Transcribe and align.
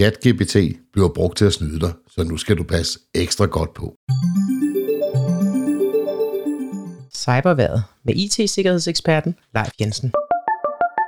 ChatGPT 0.00 0.56
bliver 0.92 1.08
brugt 1.08 1.38
til 1.38 1.44
at 1.44 1.52
snyde 1.52 1.80
dig, 1.80 1.92
så 2.08 2.24
nu 2.24 2.36
skal 2.36 2.56
du 2.56 2.62
passe 2.62 2.98
ekstra 3.14 3.46
godt 3.46 3.74
på. 3.74 3.94
Cyberværet 7.14 7.84
med 8.04 8.14
IT-sikkerhedseksperten 8.16 9.34
Leif 9.54 9.70
Jensen. 9.80 10.12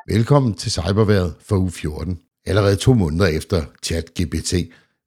Velkommen 0.08 0.54
til 0.54 0.72
Cyberværet 0.72 1.34
for 1.40 1.56
uge 1.56 1.70
14. 1.70 2.18
Allerede 2.46 2.76
to 2.76 2.94
måneder 2.94 3.26
efter 3.26 3.64
ChatGPT 3.82 4.54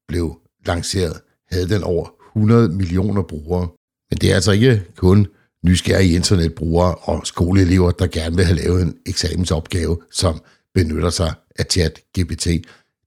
blev 0.07 0.39
lanceret, 0.65 1.21
havde 1.51 1.69
den 1.69 1.83
over 1.83 2.09
100 2.35 2.69
millioner 2.69 3.21
brugere. 3.21 3.67
Men 4.09 4.17
det 4.17 4.31
er 4.31 4.35
altså 4.35 4.51
ikke 4.51 4.83
kun 4.95 5.27
nysgerrige 5.65 6.15
internetbrugere 6.15 6.95
og 6.95 7.27
skoleelever, 7.27 7.91
der 7.91 8.07
gerne 8.07 8.35
vil 8.35 8.45
have 8.45 8.57
lavet 8.57 8.81
en 8.81 8.97
eksamensopgave, 9.05 9.97
som 10.11 10.41
benytter 10.73 11.09
sig 11.09 11.33
af 11.59 11.65
ChatGPT. 11.65 12.47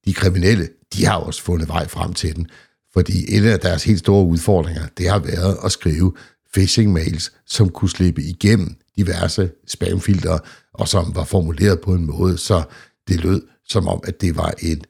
De 0.08 0.14
kriminelle, 0.14 0.68
de 0.94 1.04
har 1.04 1.16
også 1.16 1.42
fundet 1.42 1.68
vej 1.68 1.88
frem 1.88 2.12
til 2.12 2.36
den, 2.36 2.46
fordi 2.92 3.36
en 3.36 3.44
af 3.44 3.60
deres 3.60 3.84
helt 3.84 3.98
store 3.98 4.26
udfordringer, 4.26 4.86
det 4.98 5.08
har 5.08 5.18
været 5.18 5.58
at 5.64 5.72
skrive 5.72 6.12
phishing-mails, 6.56 7.32
som 7.46 7.68
kunne 7.68 7.90
slippe 7.90 8.22
igennem 8.22 8.76
diverse 8.96 9.50
spamfiltre, 9.66 10.38
og 10.74 10.88
som 10.88 11.14
var 11.14 11.24
formuleret 11.24 11.80
på 11.80 11.94
en 11.94 12.06
måde, 12.06 12.38
så 12.38 12.62
det 13.08 13.20
lød 13.20 13.42
som 13.64 13.88
om, 13.88 14.00
at 14.04 14.20
det 14.20 14.36
var 14.36 14.54
en 14.62 14.82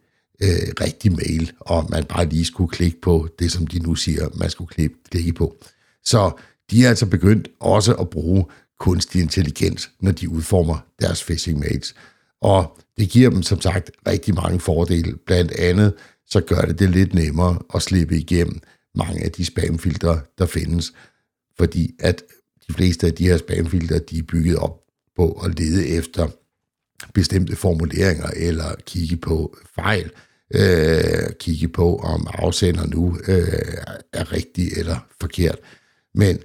øh, 0.43 0.69
rigtig 0.81 1.13
mail, 1.13 1.53
og 1.61 1.87
man 1.91 2.05
bare 2.05 2.29
lige 2.29 2.45
skulle 2.45 2.71
klikke 2.71 3.01
på 3.01 3.29
det, 3.39 3.53
som 3.53 3.67
de 3.67 3.79
nu 3.79 3.95
siger, 3.95 4.29
man 4.35 4.51
skulle 4.51 4.69
klikke, 4.69 4.95
klikke 5.11 5.33
på. 5.33 5.57
Så 6.05 6.31
de 6.71 6.85
er 6.85 6.89
altså 6.89 7.07
begyndt 7.07 7.49
også 7.61 7.95
at 7.95 8.11
bruge 8.11 8.45
kunstig 8.81 9.23
intelligens, 9.23 9.91
når 10.01 10.13
de 10.13 10.29
udformer 10.29 10.79
deres 11.01 11.25
phishing 11.25 11.59
mails. 11.59 11.95
Og 12.41 12.79
det 12.99 13.09
giver 13.09 13.31
dem 13.31 13.43
som 13.43 13.61
sagt 13.61 13.91
rigtig 14.07 14.35
mange 14.35 14.61
fordele. 14.61 15.17
Blandt 15.27 15.53
andet 15.53 15.95
så 16.27 16.41
gør 16.41 16.61
det 16.61 16.79
det 16.79 16.91
lidt 16.91 17.15
nemmere 17.15 17.59
at 17.75 17.83
slippe 17.83 18.19
igennem 18.19 18.61
mange 18.95 19.25
af 19.25 19.33
de 19.33 19.45
spamfiltre, 19.45 20.21
der 20.39 20.47
findes. 20.47 20.93
Fordi 21.59 21.95
at 21.99 22.23
de 22.69 22.73
fleste 22.73 23.07
af 23.07 23.15
de 23.15 23.27
her 23.27 23.37
spamfiltre, 23.37 23.99
de 23.99 24.19
er 24.19 24.23
bygget 24.23 24.57
op 24.57 24.81
på 25.17 25.33
at 25.33 25.59
lede 25.61 25.89
efter 25.89 26.29
bestemte 27.15 27.57
formuleringer 27.57 28.27
eller 28.37 28.75
kigge 28.87 29.17
på 29.17 29.57
fejl, 29.75 30.11
øh, 30.55 31.31
kigge 31.41 31.69
på, 31.69 31.97
om 31.97 32.27
afsender 32.33 32.87
nu 32.87 33.19
øh, 33.29 33.63
er 34.13 34.33
rigtig 34.33 34.73
eller 34.77 35.07
forkert. 35.21 35.59
Men 36.15 36.39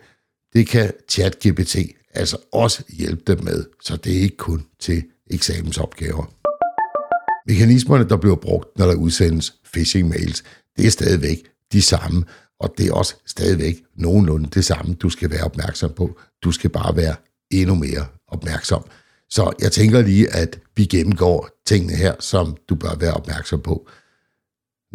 det 0.54 0.68
kan 0.68 0.92
ChatGPT 1.10 1.78
altså 2.14 2.38
også 2.52 2.84
hjælpe 2.90 3.24
dem 3.28 3.44
med, 3.44 3.66
så 3.82 3.98
det 3.98 4.18
er 4.18 4.22
ikke 4.22 4.38
kun 4.38 4.66
til 4.80 5.04
eksamensopgaver. 5.32 6.26
Mekanismerne, 7.48 8.10
der 8.10 8.18
bliver 8.18 8.36
brugt, 8.36 8.78
når 8.78 8.86
der 8.86 8.96
udsendes 8.96 9.56
phishing-mails, 9.78 10.44
det 10.78 10.86
er 10.86 10.92
stadigvæk 10.92 11.38
de 11.72 11.82
samme, 11.82 12.24
og 12.60 12.74
det 12.78 12.88
er 12.88 12.94
også 12.94 13.16
stadigvæk 13.26 13.76
nogenlunde 13.96 14.50
det 14.50 14.66
samme, 14.66 14.94
du 14.94 15.10
skal 15.10 15.32
være 15.32 15.44
opmærksom 15.44 15.94
på. 15.94 16.20
Du 16.44 16.52
skal 16.52 16.70
bare 16.70 16.96
være 16.96 17.16
endnu 17.52 17.76
mere 17.76 18.06
opmærksom. 18.28 18.84
Så 19.30 19.54
jeg 19.62 19.72
tænker 19.72 20.02
lige, 20.02 20.30
at 20.30 20.60
vi 20.76 20.86
gennemgår 20.86 21.50
tingene 21.66 21.96
her, 21.96 22.16
som 22.20 22.58
du 22.70 22.76
bør 22.76 22.96
være 22.96 23.14
opmærksom 23.14 23.62
på. 23.62 23.90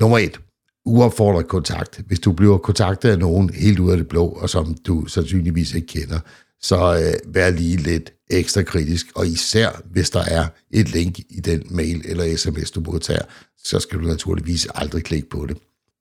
Nummer 0.01 0.19
et. 0.19 0.41
Uopfordret 0.84 1.49
kontakt. 1.49 2.01
Hvis 2.06 2.21
du 2.21 2.33
bliver 2.33 2.59
kontaktet 2.59 3.11
af 3.11 3.19
nogen 3.19 3.51
helt 3.51 3.79
ud 3.79 3.91
af 3.91 3.97
det 3.97 4.09
blå, 4.09 4.27
og 4.27 4.51
som 4.51 4.75
du 4.75 5.06
sandsynligvis 5.06 5.75
ikke 5.75 5.87
kender, 5.87 6.21
så 6.61 7.01
øh, 7.05 7.34
vær 7.34 7.51
lige 7.51 7.77
lidt 7.77 8.12
ekstra 8.31 8.62
kritisk, 8.62 9.06
og 9.14 9.27
især 9.27 9.83
hvis 9.91 10.11
der 10.11 10.20
er 10.20 10.47
et 10.70 10.92
link 10.92 11.19
i 11.19 11.41
den 11.41 11.62
mail 11.70 12.03
eller 12.05 12.37
sms, 12.37 12.70
du 12.70 12.81
modtager, 12.81 13.23
så 13.65 13.81
skal 13.81 13.98
du 13.98 14.05
naturligvis 14.05 14.67
aldrig 14.75 15.05
klikke 15.05 15.28
på 15.28 15.47
det. 15.47 15.56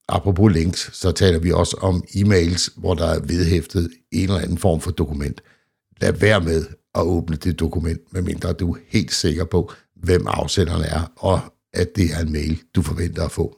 Apropos 0.10 0.54
links, 0.54 0.90
så 0.94 1.12
taler 1.12 1.40
vi 1.40 1.52
også 1.52 1.78
om 1.82 2.04
e-mails, 2.10 2.70
hvor 2.78 2.94
der 2.94 3.06
er 3.06 3.20
vedhæftet 3.20 3.90
en 4.12 4.24
eller 4.24 4.40
anden 4.40 4.58
form 4.58 4.82
for 4.82 4.92
dokument. 4.92 5.42
Lad 6.02 6.14
være 6.14 6.42
med 6.42 6.66
at 6.96 7.02
åbne 7.02 7.36
det 7.36 7.60
dokument, 7.60 8.14
medmindre 8.14 8.54
du 8.54 8.74
er 8.74 8.80
helt 8.88 9.14
sikker 9.14 9.46
på, 9.46 9.72
hvem 9.96 10.28
afsenderen 10.28 10.84
er, 10.84 11.12
og 11.16 11.40
at 11.74 11.96
det 11.96 12.14
er 12.14 12.20
en 12.20 12.32
mail, 12.32 12.62
du 12.76 12.82
forventer 12.82 13.26
at 13.26 13.32
få. 13.32 13.58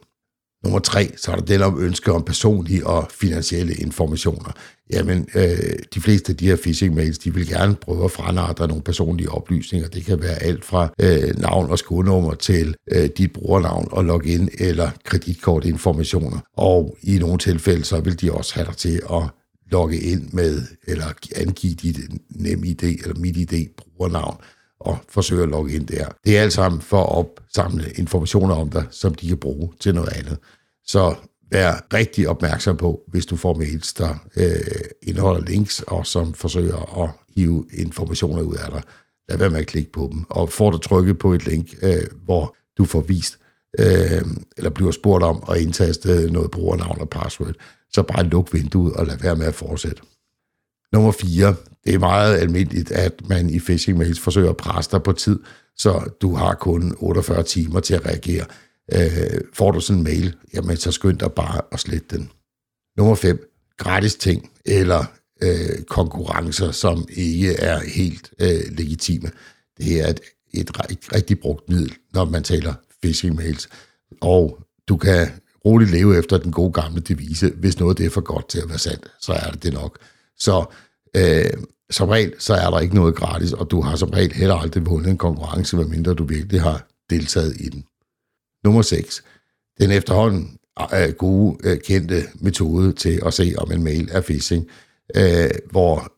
Nummer 0.63 0.79
tre, 0.79 1.11
så 1.17 1.31
er 1.31 1.35
der 1.35 1.45
den 1.45 1.61
om 1.61 1.83
ønsker 1.83 2.13
om 2.13 2.23
personlige 2.23 2.87
og 2.87 3.07
finansielle 3.11 3.73
informationer. 3.73 4.51
Jamen, 4.93 5.27
øh, 5.35 5.79
de 5.93 6.01
fleste 6.01 6.31
af 6.31 6.37
de 6.37 6.47
her 6.47 6.55
phishing-mails, 6.55 7.17
de 7.17 7.33
vil 7.33 7.47
gerne 7.47 7.75
prøve 7.75 8.05
at 8.05 8.11
franartre 8.11 8.67
nogle 8.67 8.83
personlige 8.83 9.29
oplysninger. 9.29 9.87
Det 9.87 10.05
kan 10.05 10.21
være 10.21 10.43
alt 10.43 10.65
fra 10.65 10.93
øh, 11.01 11.37
navn 11.37 11.69
og 11.69 11.79
skodnummer 11.79 12.33
til 12.33 12.75
øh, 12.91 13.09
dit 13.17 13.33
brugernavn 13.33 13.87
og 13.91 14.05
login 14.05 14.49
eller 14.59 14.91
kreditkortinformationer. 15.03 16.39
Og 16.57 16.97
i 17.03 17.17
nogle 17.17 17.37
tilfælde, 17.37 17.83
så 17.83 17.99
vil 17.99 18.21
de 18.21 18.31
også 18.31 18.55
have 18.55 18.65
dig 18.65 18.77
til 18.77 19.01
at 19.11 19.23
logge 19.71 19.99
ind 19.99 20.29
med, 20.33 20.61
eller 20.87 21.05
angive 21.35 21.73
dit 21.73 21.99
NemID 22.29 22.83
eller 22.83 23.19
MitID 23.19 23.67
brugernavn 23.77 24.37
og 24.79 24.97
forsøge 25.09 25.43
at 25.43 25.49
logge 25.49 25.73
ind 25.73 25.87
der. 25.87 26.07
Det 26.25 26.37
er 26.37 26.41
alt 26.41 26.53
sammen 26.53 26.81
for 26.81 27.03
at 27.03 27.09
opsamle 27.09 27.91
informationer 27.95 28.55
om 28.55 28.69
dig, 28.69 28.83
som 28.91 29.13
de 29.13 29.27
kan 29.27 29.37
bruge 29.37 29.69
til 29.79 29.95
noget 29.95 30.09
andet. 30.09 30.37
Så 30.85 31.15
være 31.51 31.81
rigtig 31.93 32.29
opmærksom 32.29 32.77
på, 32.77 33.01
hvis 33.07 33.25
du 33.25 33.35
får 33.35 33.53
mails, 33.53 33.93
der 33.93 34.15
øh, 34.37 34.55
indeholder 35.01 35.41
links, 35.45 35.83
og 35.87 36.05
som 36.05 36.33
forsøger 36.33 37.03
at 37.03 37.09
hive 37.35 37.65
informationer 37.73 38.41
ud 38.41 38.55
af 38.55 38.71
dig. 38.71 38.81
Lad 39.29 39.37
være 39.37 39.49
med 39.49 39.59
at 39.59 39.67
klikke 39.67 39.91
på 39.91 40.09
dem. 40.11 40.25
Og 40.29 40.49
får 40.49 40.69
du 40.69 40.77
trykket 40.77 41.19
på 41.19 41.33
et 41.33 41.45
link, 41.45 41.67
øh, 41.81 42.03
hvor 42.25 42.55
du 42.77 42.85
får 42.85 43.01
vist, 43.01 43.39
øh, 43.79 44.21
eller 44.57 44.69
bliver 44.69 44.91
spurgt 44.91 45.23
om 45.23 45.43
at 45.51 45.61
indtaste 45.61 46.31
noget 46.31 46.51
brugernavn 46.51 47.01
og 47.01 47.09
password, 47.09 47.53
så 47.93 48.03
bare 48.03 48.23
luk 48.23 48.53
vinduet 48.53 48.93
og 48.93 49.05
lad 49.05 49.17
være 49.17 49.35
med 49.35 49.45
at 49.45 49.55
fortsætte. 49.55 50.01
Nummer 50.93 51.11
4. 51.11 51.55
Det 51.85 51.93
er 51.93 51.99
meget 51.99 52.37
almindeligt, 52.37 52.91
at 52.91 53.29
man 53.29 53.49
i 53.49 53.59
phishing 53.59 53.97
mails 53.97 54.19
forsøger 54.19 54.49
at 54.49 54.57
presse 54.57 54.91
dig 54.91 55.03
på 55.03 55.11
tid, 55.11 55.39
så 55.77 56.09
du 56.21 56.35
har 56.35 56.53
kun 56.53 56.95
48 56.97 57.43
timer 57.43 57.79
til 57.79 57.93
at 57.93 58.05
reagere. 58.05 58.45
Øh, 58.91 59.41
får 59.53 59.71
du 59.71 59.79
sådan 59.79 59.97
en 59.97 60.03
mail, 60.03 60.35
jamen 60.53 60.77
så 60.77 60.91
skynd 60.91 61.19
dig 61.19 61.31
bare 61.31 61.61
at 61.71 61.79
slette 61.79 62.17
den. 62.17 62.31
Nummer 62.97 63.15
5. 63.15 63.49
Gratis 63.77 64.15
ting 64.15 64.51
eller 64.65 65.05
øh, 65.41 65.83
konkurrencer, 65.83 66.71
som 66.71 67.07
ikke 67.09 67.53
er 67.53 67.79
helt 67.79 68.31
øh, 68.39 68.77
legitime. 68.77 69.31
Det 69.77 70.01
er 70.01 70.07
et, 70.07 70.19
et 70.53 70.71
rigtig 71.13 71.39
brugt 71.39 71.69
middel, 71.69 71.93
når 72.13 72.25
man 72.25 72.43
taler 72.43 72.73
phishing 73.01 73.35
mails. 73.35 73.69
Og 74.21 74.59
du 74.87 74.97
kan 74.97 75.27
roligt 75.65 75.91
leve 75.91 76.17
efter 76.17 76.37
den 76.37 76.51
gode 76.51 76.71
gamle 76.71 77.01
devise. 77.01 77.49
Hvis 77.49 77.79
noget 77.79 77.97
det 77.97 78.05
er 78.05 78.09
for 78.09 78.21
godt 78.21 78.49
til 78.49 78.59
at 78.59 78.69
være 78.69 78.77
sandt, 78.77 79.11
så 79.21 79.33
er 79.33 79.51
det 79.51 79.63
det 79.63 79.73
nok. 79.73 79.99
Så 80.37 80.65
øh, 81.15 81.63
som 81.89 82.09
regel, 82.09 82.33
så 82.39 82.53
er 82.53 82.69
der 82.69 82.79
ikke 82.79 82.95
noget 82.95 83.15
gratis, 83.15 83.53
og 83.53 83.71
du 83.71 83.81
har 83.81 83.95
som 83.95 84.09
regel 84.09 84.33
heller 84.33 84.55
aldrig 84.55 84.85
vundet 84.85 85.09
en 85.09 85.17
konkurrence, 85.17 85.77
medmindre 85.77 86.13
du 86.13 86.23
virkelig 86.23 86.61
har 86.61 86.87
deltaget 87.09 87.55
i 87.59 87.69
den. 87.69 87.85
Nummer 88.63 88.81
6. 88.81 89.23
Den 89.79 89.91
efterhånden 89.91 90.57
øh, 90.93 91.13
gode, 91.13 91.57
øh, 91.63 91.79
kendte 91.79 92.23
metode 92.35 92.93
til 92.93 93.21
at 93.25 93.33
se, 93.33 93.53
om 93.57 93.71
en 93.71 93.83
mail 93.83 94.09
er 94.11 94.21
phishing, 94.21 94.67
øh, 95.15 95.49
hvor 95.71 96.13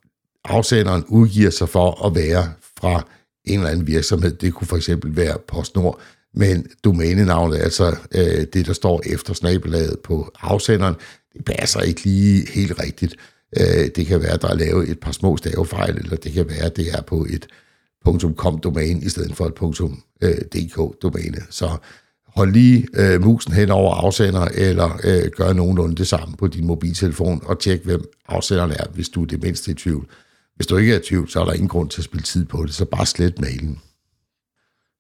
afsenderen 0.46 1.04
udgiver 1.08 1.50
sig 1.50 1.70
for 1.70 2.06
at 2.06 2.16
være 2.16 2.54
fra 2.78 3.08
en 3.46 3.60
eller 3.60 3.70
anden 3.70 3.88
virksomhed. 3.88 4.32
Det 4.32 4.54
kunne 4.54 4.68
for 4.68 4.78
eksempel 4.78 5.16
være 5.16 5.38
PostNord, 5.48 6.02
men 6.34 6.68
domænenavnet, 6.84 7.58
altså 7.58 7.96
øh, 8.16 8.46
det, 8.54 8.66
der 8.66 8.74
står 8.74 9.02
efter 9.06 9.34
snabelaget 9.34 10.00
på 10.00 10.32
afsenderen, 10.40 10.96
det 11.34 11.46
passer 11.46 11.82
ikke 11.82 12.04
lige 12.04 12.48
helt 12.52 12.80
rigtigt. 12.80 13.16
Øh, 13.60 13.90
det 13.96 14.06
kan 14.06 14.22
være, 14.22 14.32
at 14.32 14.42
der 14.42 14.48
er 14.48 14.56
lavet 14.56 14.90
et 14.90 15.00
par 15.00 15.12
små 15.12 15.38
stavefejl, 15.38 15.98
eller 15.98 16.16
det 16.16 16.34
kan 16.34 16.50
være, 16.50 16.66
at 16.66 16.78
det 16.78 16.92
er 16.92 17.02
på 17.02 17.26
et 17.30 17.48
.com-domæne 18.36 19.02
i 19.02 19.10
stedet 19.10 19.36
for 19.36 19.46
et 19.46 19.82
øh, 20.22 20.38
.dk-domæne. 20.56 21.42
Så 21.50 21.78
hold 22.36 22.54
lige 22.54 22.88
øh, 22.94 23.22
musen 23.22 23.54
hen 23.54 23.72
over 23.72 23.96
afsender, 23.96 24.48
eller 24.54 25.00
øh, 25.04 25.32
gør 25.38 25.54
nogenlunde 25.54 25.96
det 25.96 26.08
samme 26.08 26.36
på 26.38 26.48
din 26.48 26.68
mobiltelefon, 26.68 27.42
og 27.46 27.60
tjek, 27.60 27.86
hvem 27.86 28.04
afsenderen 28.28 28.72
er, 28.72 28.86
hvis 28.94 29.10
du 29.10 29.22
er 29.22 29.28
det 29.28 29.44
mindste 29.44 29.72
i 29.72 29.74
tvivl. 29.74 30.08
Hvis 30.56 30.68
du 30.68 30.78
ikke 30.78 30.94
er 30.94 31.00
i 31.00 31.04
tvivl, 31.04 31.30
så 31.30 31.42
er 31.42 31.46
der 31.46 31.54
ingen 31.54 31.68
grund 31.68 31.90
til 31.90 32.02
at 32.02 32.06
spille 32.06 32.24
tid 32.24 32.46
på 32.46 32.66
det, 32.66 32.74
så 32.74 32.86
bare 32.86 33.06
slet 33.06 33.42
mailen. 33.42 33.80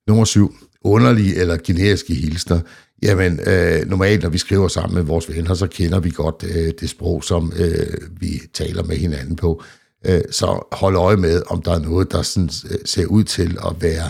Nummer 0.07 0.25
syv. 0.25 0.56
Underlige 0.83 1.36
eller 1.36 1.57
generiske 1.63 2.13
hilsner. 2.13 2.60
Jamen, 3.04 3.39
øh, 3.48 3.89
normalt, 3.89 4.24
når 4.24 4.30
vi 4.30 4.38
skriver 4.38 4.68
sammen 4.68 4.95
med 4.95 5.04
vores 5.04 5.30
venner, 5.30 5.54
så 5.54 5.68
kender 5.68 6.00
vi 6.00 6.10
godt 6.10 6.44
øh, 6.44 6.74
det 6.80 6.89
sprog, 6.89 7.24
som 7.24 7.54
øh, 7.56 7.98
vi 8.19 8.42
taler 8.54 8.84
med 8.84 8.98
hinanden 8.98 9.36
på. 9.36 9.63
Øh, 10.06 10.22
så 10.31 10.68
hold 10.72 10.95
øje 10.95 11.18
med, 11.18 11.42
om 11.48 11.62
der 11.62 11.72
er 11.72 11.80
noget, 11.80 12.12
der 12.12 12.22
sådan, 12.22 12.50
øh, 12.69 12.77
ser 12.86 13.06
ud 13.06 13.24
til 13.24 13.57
at 13.66 13.75
være 13.81 14.10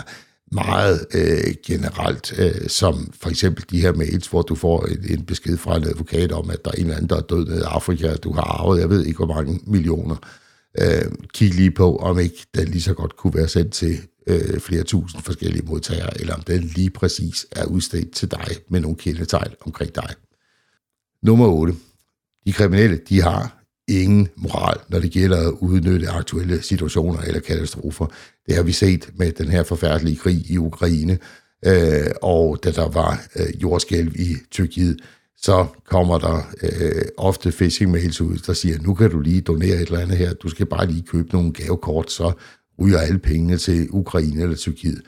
meget 0.52 1.06
øh, 1.14 1.54
generelt, 1.66 2.34
øh, 2.38 2.68
som 2.68 3.12
for 3.20 3.30
eksempel 3.30 3.64
de 3.70 3.80
her 3.80 3.92
mails, 3.92 4.26
hvor 4.26 4.42
du 4.42 4.54
får 4.54 4.86
en, 4.86 5.04
en 5.10 5.24
besked 5.24 5.56
fra 5.56 5.76
en 5.76 5.84
advokat 5.84 6.32
om, 6.32 6.50
at 6.50 6.64
der 6.64 6.70
er 6.70 6.74
en 6.74 6.80
eller 6.80 6.96
anden, 6.96 7.10
der 7.10 7.16
er 7.16 7.20
død 7.20 7.46
nede 7.46 7.58
i 7.58 7.62
Afrika, 7.66 8.12
og 8.12 8.22
du 8.24 8.32
har 8.32 8.42
arvet, 8.42 8.80
jeg 8.80 8.90
ved 8.90 9.04
ikke 9.04 9.24
hvor 9.24 9.34
mange 9.34 9.60
millioner. 9.66 10.16
øh, 10.80 11.12
kig 11.34 11.54
lige 11.54 11.70
på, 11.70 11.96
om 11.96 12.18
ikke 12.18 12.46
den 12.54 12.68
lige 12.68 12.82
så 12.82 12.94
godt 12.94 13.16
kunne 13.16 13.34
være 13.34 13.48
sendt 13.48 13.72
til 13.72 13.98
øh, 14.26 14.60
flere 14.60 14.82
tusind 14.82 15.22
forskellige 15.22 15.66
modtagere, 15.66 16.20
eller 16.20 16.34
om 16.34 16.40
den 16.40 16.60
lige 16.60 16.90
præcis 16.90 17.46
er 17.52 17.64
udstedt 17.64 18.10
til 18.12 18.30
dig 18.30 18.48
med 18.68 18.80
nogle 18.80 18.96
kendetegn 18.96 19.52
omkring 19.60 19.94
dig. 19.94 20.14
Nummer 21.22 21.46
8. 21.46 21.74
De 22.46 22.52
kriminelle, 22.52 23.00
de 23.08 23.22
har 23.22 23.61
ingen 23.88 24.28
moral, 24.36 24.80
når 24.88 24.98
det 24.98 25.10
gælder 25.10 25.48
at 25.48 25.54
udnytte 25.60 26.08
aktuelle 26.08 26.62
situationer 26.62 27.20
eller 27.20 27.40
katastrofer. 27.40 28.06
Det 28.46 28.54
har 28.54 28.62
vi 28.62 28.72
set 28.72 29.10
med 29.14 29.32
den 29.32 29.48
her 29.48 29.62
forfærdelige 29.62 30.16
krig 30.16 30.50
i 30.50 30.58
Ukraine, 30.58 31.18
øh, 31.66 32.10
og 32.22 32.58
da 32.64 32.70
der 32.70 32.88
var 32.88 33.22
øh, 33.36 33.62
jordskælv 33.62 34.16
i 34.16 34.36
Tyrkiet, 34.50 35.00
så 35.36 35.66
kommer 35.86 36.18
der 36.18 36.52
øh, 36.62 37.02
ofte 37.16 37.50
phishing 37.50 37.90
mails 37.90 38.20
ud, 38.20 38.36
der 38.36 38.52
siger, 38.52 38.78
nu 38.78 38.94
kan 38.94 39.10
du 39.10 39.20
lige 39.20 39.40
donere 39.40 39.74
et 39.74 39.80
eller 39.80 39.98
andet 39.98 40.18
her, 40.18 40.32
du 40.32 40.48
skal 40.48 40.66
bare 40.66 40.86
lige 40.86 41.02
købe 41.02 41.28
nogle 41.32 41.52
gavekort, 41.52 42.10
så 42.10 42.32
ryger 42.80 42.98
alle 42.98 43.18
pengene 43.18 43.56
til 43.56 43.88
Ukraine 43.90 44.42
eller 44.42 44.56
Tyrkiet. 44.56 45.02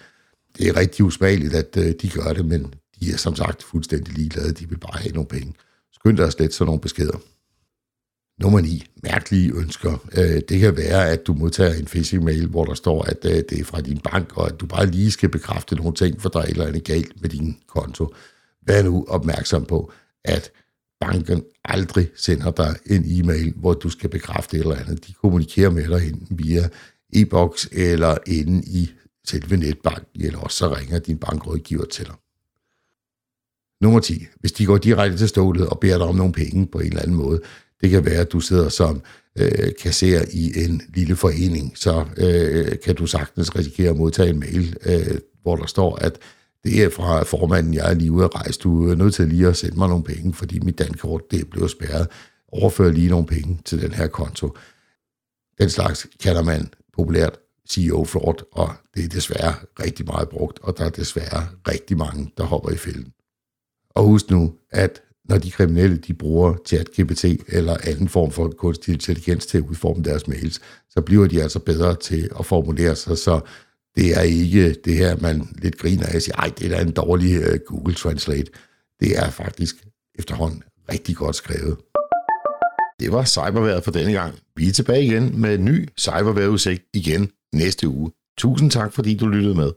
Det 0.59 0.69
er 0.69 0.77
rigtig 0.77 1.05
usmageligt, 1.05 1.55
at 1.55 1.77
øh, 1.77 1.95
de 2.03 2.09
gør 2.09 2.33
det, 2.33 2.47
men 2.47 2.75
de 3.01 3.13
er 3.13 3.17
som 3.17 3.37
sagt 3.37 3.63
fuldstændig 3.63 4.15
ligeglade, 4.15 4.53
de 4.53 4.69
vil 4.69 4.79
bare 4.79 5.01
have 5.01 5.15
nogle 5.15 5.29
penge. 5.29 5.55
Skynd 5.93 6.17
dig 6.17 6.33
slet 6.33 6.55
sådan 6.55 6.67
nogle 6.67 6.81
beskeder. 6.81 7.19
Nummer 8.41 8.61
9. 8.61 8.85
Mærkelige 9.03 9.53
ønsker. 9.55 10.07
Øh, 10.13 10.41
det 10.49 10.61
kan 10.61 10.77
være, 10.77 11.11
at 11.11 11.27
du 11.27 11.35
modtager 11.35 11.75
en 11.75 11.85
phishing-mail, 11.85 12.47
hvor 12.47 12.65
der 12.65 12.75
står, 12.75 13.03
at 13.03 13.25
øh, 13.25 13.43
det 13.51 13.61
er 13.61 13.65
fra 13.65 13.81
din 13.81 13.99
bank, 13.99 14.37
og 14.37 14.47
at 14.47 14.61
du 14.61 14.67
bare 14.67 14.87
lige 14.87 15.11
skal 15.11 15.29
bekræfte 15.29 15.77
nogle 15.77 15.95
ting, 15.95 16.23
for 16.23 16.29
der 16.29 16.39
er 16.39 16.45
et 16.45 16.51
eller 16.51 16.67
andet 16.67 16.85
galt 16.85 17.23
med 17.23 17.31
din 17.31 17.57
konto. 17.67 18.15
Vær 18.67 18.83
nu 18.83 19.05
opmærksom 19.09 19.65
på, 19.65 19.93
at 20.25 20.51
banken 21.01 21.45
aldrig 21.65 22.09
sender 22.17 22.51
dig 22.51 22.77
en 22.87 23.05
e-mail, 23.07 23.53
hvor 23.57 23.75
du 23.75 23.91
skal 23.91 24.11
bekræfte 24.11 24.57
et 24.57 24.61
eller 24.61 24.77
andet. 24.77 25.07
De 25.07 25.13
kommunikerer 25.13 25.71
med 25.71 25.89
dig 25.89 26.09
enten 26.09 26.39
via 26.39 26.69
e-boks 27.13 27.69
eller 27.73 28.17
inde 28.27 28.63
i 28.67 28.91
selve 29.27 29.57
netbanken, 29.57 30.23
eller 30.23 30.39
også 30.39 30.57
så 30.57 30.75
ringer 30.75 30.99
din 30.99 31.19
bankrådgiver 31.19 31.85
til 31.85 32.07
dig. 32.07 32.15
Nummer 33.81 34.01
10. 34.01 34.27
Hvis 34.41 34.53
de 34.53 34.67
går 34.67 34.79
direkte 34.79 35.19
til 35.19 35.29
stålet 35.29 35.69
og 35.69 35.81
beder 35.81 35.99
dig 35.99 36.07
om 36.07 36.15
nogle 36.15 36.33
penge 36.33 36.67
på 36.67 36.79
en 36.79 36.87
eller 36.87 37.03
anden 37.03 37.17
måde, 37.17 37.41
det 37.85 37.93
kan 37.93 38.05
være, 38.05 38.21
at 38.21 38.33
du 38.33 38.41
sidder 38.41 38.69
som 38.69 39.03
øh, 39.39 39.73
kasserer 39.83 40.25
i 40.33 40.65
en 40.65 40.83
lille 40.95 41.17
forening, 41.17 41.73
så 41.79 42.05
øh, 42.17 42.79
kan 42.85 42.95
du 42.95 43.07
sagtens 43.07 43.57
risikere 43.57 43.91
at 43.91 43.97
modtage 43.97 44.31
en 44.31 44.41
mail, 44.41 44.77
øh, 44.87 45.19
hvor 45.43 45.57
der 45.57 45.67
står, 45.67 45.97
at 45.97 46.19
det 46.65 46.83
er 46.83 46.91
fra 46.91 47.23
formanden, 47.23 47.75
jeg 47.75 47.91
er 47.91 47.95
lige 47.95 48.13
ude 48.13 48.25
at 48.25 48.35
rejse. 48.35 48.61
Du 48.61 48.91
er 48.91 48.95
nødt 48.95 49.15
til 49.15 49.29
lige 49.29 49.49
at 49.49 49.57
sende 49.57 49.79
mig 49.79 49.89
nogle 49.89 50.05
penge, 50.05 50.35
fordi 50.35 50.59
mit 50.59 50.79
dankort 50.79 51.31
det 51.31 51.51
blev 51.51 51.69
spærret. 51.69 52.07
Overfør 52.53 52.91
lige 52.91 53.11
nogle 53.11 53.27
penge 53.27 53.59
til 53.65 53.83
den 53.83 53.93
her 53.93 54.07
konto. 54.07 54.57
Den 55.59 55.71
slags 55.71 56.07
kalder 56.23 56.43
man 56.43 56.69
populært 56.97 57.39
CEO 57.71 58.05
fraud, 58.05 58.45
og 58.53 58.73
det 58.95 59.05
er 59.05 59.09
desværre 59.09 59.55
rigtig 59.81 60.07
meget 60.07 60.29
brugt, 60.29 60.59
og 60.63 60.79
der 60.79 60.85
er 60.85 60.91
desværre 60.91 61.47
rigtig 61.69 61.97
mange, 61.97 62.33
der 62.37 62.45
hopper 62.45 62.71
i 62.71 62.77
fælden. 62.77 63.13
Og 63.91 64.05
husk 64.05 64.31
nu, 64.31 64.55
at 64.71 65.03
når 65.29 65.39
de 65.39 65.51
kriminelle 65.51 65.97
de 65.97 66.15
bruger 66.15 66.55
ChatGPT 66.67 67.25
eller 67.49 67.77
anden 67.85 68.09
form 68.09 68.31
for 68.31 68.49
kunstig 68.49 68.95
intelligens 68.95 69.47
til 69.47 69.59
at 69.59 69.65
udforme 69.65 70.03
deres 70.03 70.29
mails, 70.29 70.61
så 70.91 71.01
bliver 71.01 71.27
de 71.27 71.43
altså 71.43 71.59
bedre 71.59 71.97
til 71.97 72.29
at 72.39 72.47
formulere 72.47 72.97
sig, 72.97 73.19
så 73.19 73.41
det 73.97 74.19
er 74.19 74.21
ikke 74.21 74.73
det 74.85 74.95
her, 74.95 75.17
man 75.21 75.49
lidt 75.63 75.79
griner 75.79 76.07
af 76.07 76.15
og 76.15 76.23
siger, 76.23 76.37
ej, 76.37 76.53
det 76.59 76.73
er 76.73 76.77
da 76.77 76.83
en 76.83 76.93
dårlig 76.93 77.39
uh, 77.39 77.59
Google 77.67 77.95
Translate. 77.95 78.51
Det 79.01 79.19
er 79.19 79.31
faktisk 79.31 79.75
efterhånden 80.19 80.63
rigtig 80.93 81.17
godt 81.17 81.37
skrevet. 81.37 81.77
Det 83.01 83.13
var 83.13 83.25
cyberværet 83.25 83.85
for 83.85 83.91
denne 83.91 84.13
gang. 84.13 84.35
Vi 84.57 84.69
er 84.69 84.73
tilbage 84.73 85.05
igen 85.05 85.41
med 85.41 85.55
en 85.55 85.65
ny 85.65 85.89
cyberværetudsigt 85.99 86.83
igen 86.95 87.31
næste 87.53 87.89
uge. 87.89 88.11
Tusind 88.39 88.71
tak, 88.71 88.93
fordi 88.93 89.17
du 89.17 89.27
lyttede 89.27 89.55
med. 89.55 89.73